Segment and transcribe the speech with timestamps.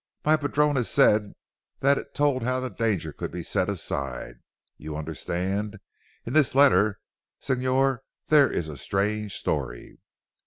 [0.25, 1.35] My padrona said
[1.81, 4.37] that it told how the danger could be set aside.
[4.75, 5.77] You understand.
[6.25, 6.97] In this letter
[7.39, 9.99] Signor, there is a strange story."